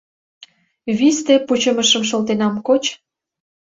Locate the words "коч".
2.67-2.83